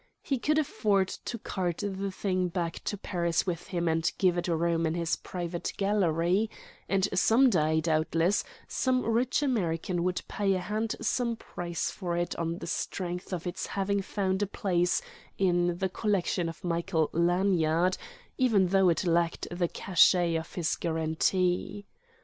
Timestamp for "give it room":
4.17-4.87